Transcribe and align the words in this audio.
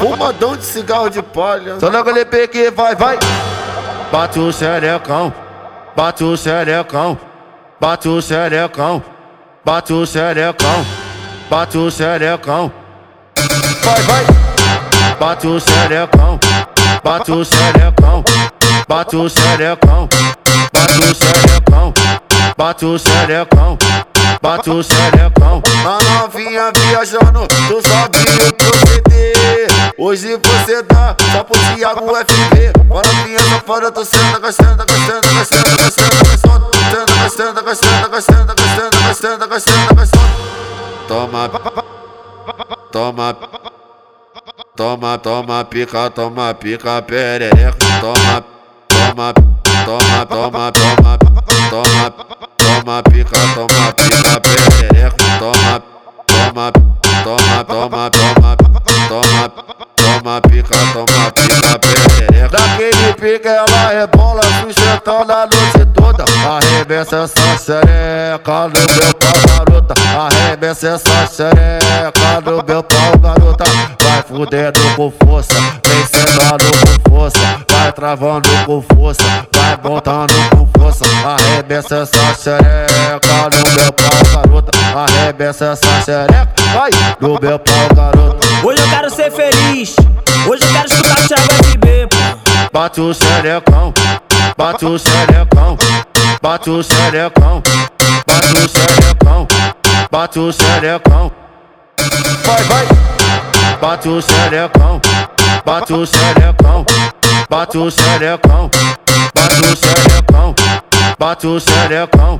Fumadão 0.00 0.56
de 0.56 0.64
cigarro 0.64 1.10
de 1.10 1.22
palha. 1.22 1.78
Só 1.78 1.90
logo 1.90 2.08
ele 2.08 2.48
que 2.48 2.70
vai, 2.70 2.96
vai. 2.96 3.18
Bate 4.10 4.40
o 4.40 4.50
xerecão, 4.50 5.30
bate 5.94 6.24
o 6.24 6.34
xerecão, 6.38 7.18
bate 7.78 8.08
o 8.08 8.22
xerecão, 8.22 9.04
bate 9.62 9.92
o 9.92 10.06
xerecão, 10.06 10.86
bate 11.50 11.76
o 11.76 11.90
xerecão. 11.90 12.72
Vai, 13.84 14.02
vai. 14.04 14.26
Bate 15.20 15.46
o 15.46 15.60
xerecão, 15.60 16.40
bate 17.04 17.32
o 17.32 17.44
xerecão, 17.44 18.24
bate 18.88 19.16
o 19.16 19.28
xerecão, 19.28 20.08
bate 20.72 20.98
o 20.98 21.14
xerecão, 21.14 21.92
bate 22.56 22.86
o 22.86 22.98
xerecão 22.98 23.78
bate 24.42 24.70
o 24.70 24.82
xerecão. 24.82 25.62
A 25.84 26.20
novinha 26.20 26.72
viajando, 26.74 27.46
tu 27.68 27.88
sabe. 27.88 28.19
Hoje 30.10 30.36
você 30.42 30.82
dá 30.82 31.14
só 31.30 31.44
pro 31.44 31.56
Thiago 31.76 32.08
FB. 32.16 32.72
A 32.90 33.16
novinha 33.16 33.38
safada, 33.38 33.92
tu 33.92 34.04
senta, 34.04 34.40
gostando, 34.40 34.84
gostando, 34.84 35.28
gostando, 35.38 35.76
gostando, 35.84 36.16
gostando, 36.26 37.14
gostando, 37.22 37.62
gostando, 37.62 38.10
gostando, 38.10 38.54
gostando, 38.56 39.06
gostando, 39.06 39.46
gostando, 39.46 39.94
gostando. 39.94 40.26
Toma, 41.06 41.48
toma, 42.90 43.36
toma, 44.74 45.18
toma, 45.18 45.64
pica, 45.64 46.10
toma, 46.10 46.54
pica, 46.54 47.02
perereca, 47.02 47.76
toma, 48.00 48.44
toma, 48.88 49.32
toma, 49.84 50.26
toma, 50.26 50.72
toma, 50.72 51.18
toma 51.70 52.30
toma 52.58 53.02
pica, 53.04 53.38
toma 53.54 53.92
pica, 53.92 54.40
perereco, 54.40 55.16
toma, 55.38 55.82
toma, 56.26 56.72
toma, 57.22 57.64
toma, 57.64 58.10
toma, 58.10 58.56
toma, 59.08 59.48
toma 59.48 59.79
pica, 60.42 60.76
toma 60.92 61.30
pica, 61.32 61.78
perereco. 61.78 62.50
Daquele 62.50 63.14
pique 63.14 63.48
ela 63.48 63.88
rebola, 63.90 64.42
sustentando 64.60 65.32
a 65.32 65.46
noite 65.46 65.86
toda. 65.94 66.24
Arrebenta 66.46 67.16
essa 67.24 67.58
xereca 67.58 68.68
no 68.68 68.80
meu 68.80 69.14
pau, 69.14 69.32
garota. 69.48 69.94
Arrebenta 70.16 70.88
essa 70.88 71.26
xereca 71.26 72.40
no 72.44 72.64
meu 72.64 72.82
pau, 72.82 73.18
garota. 73.18 73.64
Vai 74.02 74.22
fudendo 74.22 74.80
com 74.96 75.10
força, 75.24 75.54
vem 75.86 76.06
sentando 76.06 76.64
com 76.64 77.10
força. 77.10 77.64
Vai 77.70 77.92
travando 77.92 78.48
com 78.66 78.82
força, 78.82 79.46
vai 79.54 79.76
botando 79.76 80.34
com 80.50 80.68
força. 80.78 81.04
Arrebenta 81.24 81.96
essa 81.96 82.34
xereca 82.34 83.48
no 83.52 83.80
meu 83.80 83.92
pau, 83.92 84.42
garota. 84.42 84.70
Arrebenta 84.96 85.64
essa 85.66 86.02
xereca, 86.02 86.49
vai 86.72 86.90
no 87.20 87.38
meu 87.40 87.58
pau, 87.58 87.88
garota. 87.94 88.46
Hoje 88.64 88.82
eu 88.82 88.88
quero 88.88 89.10
ser 89.10 89.30
feliz, 89.30 89.96
hoje 90.48 90.64
eu 90.64 90.72
quero 90.72 90.86
escutar 90.86 91.18
o 91.18 91.28
Thiago 91.28 91.52
FB, 91.64 92.06
pô. 92.08 92.70
Bate 92.72 93.00
o 93.00 93.14
xerecão, 93.14 93.92
bate 94.56 94.84
o 94.86 94.98
xerecão, 94.98 95.76
bate 96.42 96.70
o 96.70 96.82
xerecão, 96.82 97.62
bate 98.26 98.58
o 98.58 98.68
xerecão, 98.68 99.48
bate 100.10 100.38
o 100.38 100.52
xerecão. 100.52 101.32
Vai, 102.44 102.64
vai. 102.64 102.86
Bate 103.80 104.08
o 104.08 104.20
xerecão, 104.20 105.00
bate 105.64 105.92
o 105.92 106.06
xerecão, 106.06 106.84
bate 107.48 107.78
o 107.78 107.90
xerecão, 107.90 108.70
bate 109.34 109.60
o 109.60 109.76
xerecão, 109.76 110.54
bate 111.18 111.46
o 111.46 111.60
xerecão, 111.60 112.38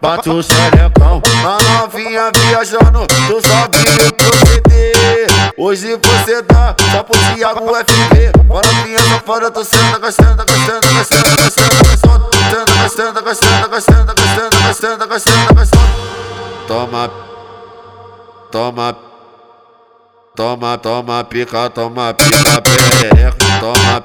bate 0.00 0.30
o 0.30 0.42
xerecão. 0.42 1.22
A 1.44 1.80
novinha 1.80 2.30
viajando, 2.34 3.06
tu 3.26 3.40
sabe 3.46 3.78
o 3.78 4.12
proceder. 4.12 5.26
Hoje 5.56 5.98
você 6.02 6.42
dá 6.42 6.74
só 6.92 7.02
pro 7.02 7.18
Thiago 7.34 7.66
FB. 7.74 8.32
A 8.50 8.74
novinha 8.74 8.98
safada, 8.98 9.50
tu 9.50 9.64
senta, 9.64 9.98
gostando, 9.98 10.44
gostando, 10.44 10.86
gostando, 10.94 11.36
gostando, 11.36 11.76
gostando, 11.84 12.26
gostando, 12.42 13.22
gostando, 13.22 13.22
gostando, 13.22 13.70
gostando, 13.70 14.14
gostando, 14.14 14.56
gostando, 14.66 15.08
gostando, 15.08 15.54
gostando. 15.54 16.08
Toma, 16.66 17.10
toma. 18.50 19.08
Toma, 20.38 20.78
toma, 20.78 21.24
pica, 21.24 21.68
toma, 21.68 22.14
pica, 22.14 22.62
perereca. 22.62 23.36
Toma, 23.58 23.97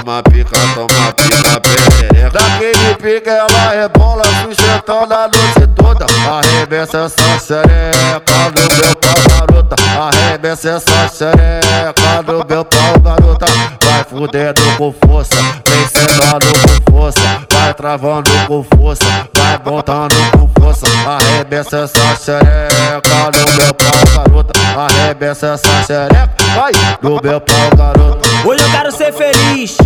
toma, 0.00 0.22
pica, 0.22 0.58
toma, 0.74 1.12
pica, 1.12 1.60
perereca. 1.60 2.30
Daquele 2.30 2.94
pique 2.96 3.28
ela 3.28 3.70
rebola, 3.70 4.22
sustentando 4.42 5.14
a 5.14 5.28
noite 5.28 5.66
toda. 5.74 6.06
Arrebenta 6.28 6.98
essa 6.98 7.38
xereca 7.38 8.34
no 8.54 8.76
meu 8.76 8.96
pau, 8.96 9.14
garota. 9.28 9.76
Arrebenta 9.98 10.68
essa 10.70 11.08
xereca 11.08 12.22
no 12.26 12.44
meu 12.46 12.64
pau, 12.64 13.00
garota. 13.00 13.46
Vai 13.84 14.04
fudendo 14.04 14.62
com 14.76 14.94
força, 15.04 15.36
vem 15.66 15.88
sentando 15.88 16.46
com 16.86 16.92
força. 16.92 17.20
Vai 17.52 17.74
travando 17.74 18.30
com 18.46 18.64
força, 18.76 19.28
vai 19.34 19.58
botando 19.58 20.14
com 20.32 20.48
força. 20.60 20.86
Arrebenta 21.06 21.78
essa 21.78 22.16
xereca 22.16 23.30
no 23.34 23.62
meu 23.62 23.74
pau, 23.74 24.24
garota. 24.24 24.60
Arrebenta 24.76 25.46
essa 25.46 25.82
xereca, 25.84 26.30
vai 26.54 26.72
no 27.02 27.20
meu 27.22 27.40
pau, 27.40 27.76
garota. 27.76 28.28
Hoje 28.44 28.62
eu 28.64 28.70
quero 28.70 28.90
ser 28.92 29.12
feliz, 29.12 29.76